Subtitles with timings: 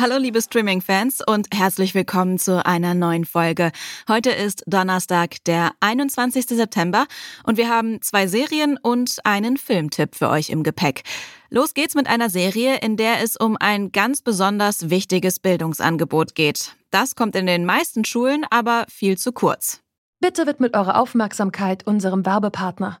[0.00, 3.70] Hallo liebe Streaming-Fans und herzlich willkommen zu einer neuen Folge.
[4.08, 6.46] Heute ist Donnerstag, der 21.
[6.46, 7.04] September
[7.44, 11.02] und wir haben zwei Serien und einen Filmtipp für euch im Gepäck.
[11.50, 16.74] Los geht's mit einer Serie, in der es um ein ganz besonders wichtiges Bildungsangebot geht.
[16.90, 19.82] Das kommt in den meisten Schulen aber viel zu kurz.
[20.18, 23.00] Bitte widmet eure Aufmerksamkeit unserem Werbepartner.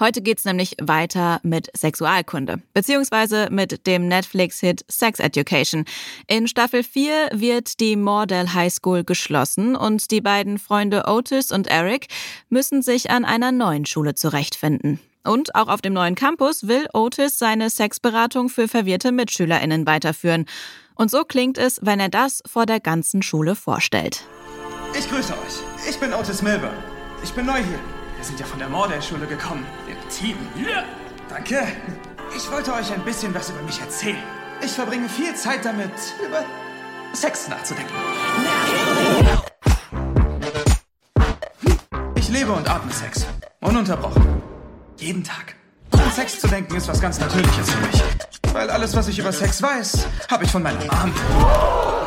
[0.00, 5.86] Heute geht's nämlich weiter mit Sexualkunde, beziehungsweise mit dem Netflix-Hit Sex Education.
[6.28, 11.66] In Staffel 4 wird die Mordell High School geschlossen und die beiden Freunde Otis und
[11.66, 12.06] Eric
[12.48, 15.00] müssen sich an einer neuen Schule zurechtfinden.
[15.24, 20.46] Und auch auf dem neuen Campus will Otis seine Sexberatung für verwirrte MitschülerInnen weiterführen.
[20.94, 24.24] Und so klingt es, wenn er das vor der ganzen Schule vorstellt.
[24.96, 25.88] Ich grüße euch.
[25.90, 26.76] Ich bin Otis Milburn.
[27.22, 27.97] Ich bin neu hier.
[28.18, 29.64] Wir sind ja von der Mordell-Schule gekommen.
[29.86, 30.36] Im Team.
[30.56, 30.82] Ja.
[31.28, 31.68] Danke.
[32.36, 34.18] Ich wollte euch ein bisschen was über mich erzählen.
[34.60, 35.92] Ich verbringe viel Zeit damit,
[36.26, 36.44] über
[37.12, 37.94] Sex nachzudenken.
[42.16, 43.24] Ich lebe und atme Sex.
[43.60, 44.42] Ununterbrochen.
[44.96, 45.54] Jeden Tag.
[45.92, 48.02] An Sex zu denken ist was ganz Natürliches für mich.
[48.52, 51.97] Weil alles, was ich über Sex weiß, habe ich von meiner Mom.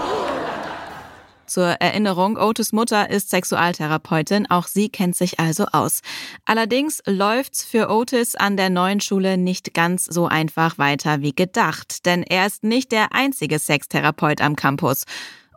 [1.51, 5.99] Zur Erinnerung, Otis Mutter ist Sexualtherapeutin, auch sie kennt sich also aus.
[6.45, 12.05] Allerdings läuft's für Otis an der neuen Schule nicht ganz so einfach weiter wie gedacht,
[12.05, 15.03] denn er ist nicht der einzige Sextherapeut am Campus.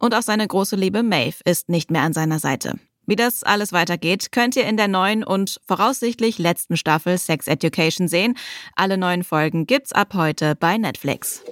[0.01, 2.75] Und auch seine große Liebe Maeve ist nicht mehr an seiner Seite.
[3.07, 8.09] Wie das alles weitergeht, könnt ihr in der neuen und voraussichtlich letzten Staffel Sex Education
[8.09, 8.37] sehen.
[8.75, 11.45] Alle neuen Folgen gibt's ab heute bei Netflix.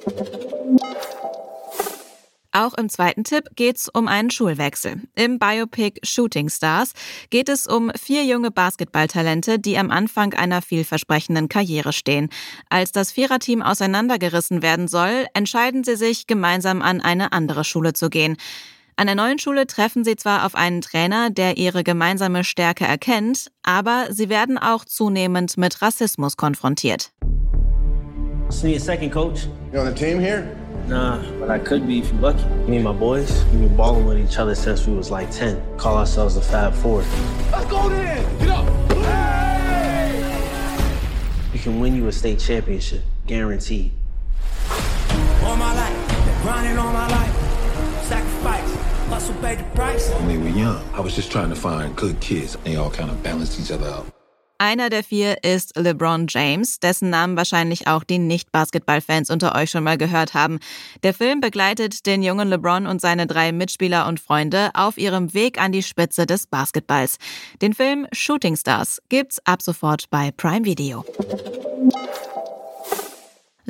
[2.55, 5.01] Auch im zweiten Tipp geht's um einen Schulwechsel.
[5.15, 6.93] Im Biopic Shooting Stars
[7.31, 12.29] geht es um vier junge Basketballtalente, die am Anfang einer vielversprechenden Karriere stehen.
[12.69, 18.11] Als das Viererteam auseinandergerissen werden soll, entscheiden sie sich, gemeinsam an eine andere Schule zu
[18.11, 18.37] gehen.
[18.97, 23.51] An der neuen Schule treffen sie zwar auf einen Trainer, der ihre gemeinsame Stärke erkennt,
[23.63, 27.13] aber sie werden auch zunehmend mit Rassismus konfrontiert.
[28.51, 29.49] See a second coach.
[29.73, 30.55] You on the team here?
[30.87, 32.45] Nah, but I could be if you're lucky.
[32.69, 35.79] Me and my boys, we've been balling with each other since we was like 10.
[35.79, 37.03] Call ourselves the Fab Four.
[37.51, 38.39] Let's go then!
[38.39, 38.93] Get up!
[38.93, 40.23] Hey!
[41.53, 43.93] We can win you a state championship, guaranteed.
[45.43, 47.35] All my life, grinding all my life,
[48.05, 48.75] sacrifice,
[49.09, 50.11] hustle paid the price.
[50.11, 52.57] When they were young, I was just trying to find good kids.
[52.65, 54.07] They all kind of balanced each other out.
[54.65, 59.83] Einer der vier ist LeBron James, dessen Namen wahrscheinlich auch die Nicht-Basketball-Fans unter euch schon
[59.83, 60.61] mal gehört haben.
[61.03, 65.61] Der Film begleitet den jungen LeBron und seine drei Mitspieler und Freunde auf ihrem Weg
[65.61, 67.17] an die Spitze des Basketballs.
[67.61, 71.05] Den Film Shooting Stars gibt's ab sofort bei Prime Video.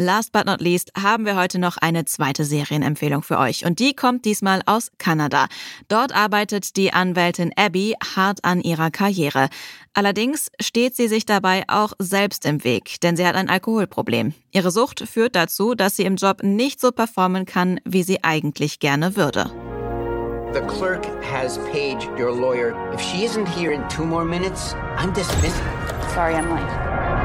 [0.02, 3.94] Last but not least haben wir heute noch eine zweite Serienempfehlung für euch und die
[3.94, 5.46] kommt diesmal aus Kanada.
[5.86, 9.48] Dort arbeitet die Anwältin Abby hart an ihrer Karriere.
[9.94, 14.34] Allerdings steht sie sich dabei auch selbst im Weg, denn sie hat ein Alkoholproblem.
[14.50, 18.80] Ihre Sucht führt dazu, dass sie im Job nicht so performen kann, wie sie eigentlich
[18.80, 19.52] gerne würde.
[20.52, 22.74] The clerk has paged your lawyer.
[22.92, 25.64] If she isn't here in two more minutes, I'm dismissing.
[26.12, 27.21] Sorry, I'm late.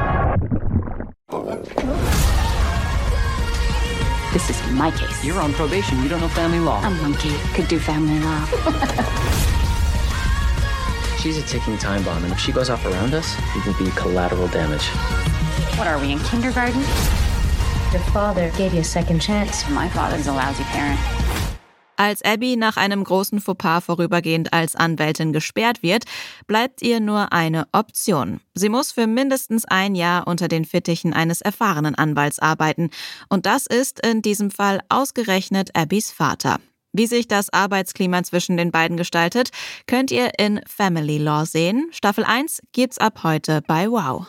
[4.38, 5.24] This is my case.
[5.24, 6.00] You're on probation.
[6.00, 6.80] You don't know family law.
[6.86, 8.44] A monkey could do family law.
[11.18, 13.90] She's a ticking time bomb, and if she goes off around us, it will be
[13.96, 14.86] collateral damage.
[15.76, 16.82] What are we in kindergarten?
[17.90, 19.68] Your father gave you a second chance.
[19.70, 21.00] My father's a lousy parent.
[21.98, 26.04] Als Abby nach einem großen Fauxpas vorübergehend als Anwältin gesperrt wird,
[26.46, 28.40] bleibt ihr nur eine Option.
[28.54, 32.90] Sie muss für mindestens ein Jahr unter den Fittichen eines erfahrenen Anwalts arbeiten.
[33.28, 36.60] Und das ist in diesem Fall ausgerechnet Abbys Vater.
[36.92, 39.50] Wie sich das Arbeitsklima zwischen den beiden gestaltet,
[39.88, 41.88] könnt ihr in Family Law sehen.
[41.90, 44.28] Staffel 1 gibt's ab heute bei Wow.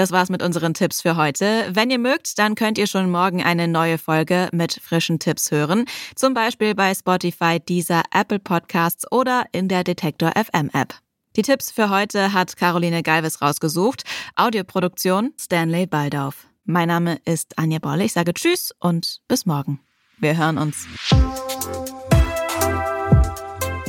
[0.00, 1.68] Das war's mit unseren Tipps für heute.
[1.72, 5.84] Wenn ihr mögt, dann könnt ihr schon morgen eine neue Folge mit frischen Tipps hören.
[6.14, 10.94] Zum Beispiel bei Spotify, dieser Apple Podcasts oder in der Detektor FM App.
[11.36, 14.04] Die Tipps für heute hat Caroline Galvis rausgesucht.
[14.36, 16.46] Audioproduktion Stanley Baldauf.
[16.64, 18.04] Mein Name ist Anja Bolle.
[18.04, 19.80] Ich sage Tschüss und bis morgen.
[20.16, 20.86] Wir hören uns.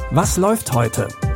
[0.09, 1.07] Was läuft heute?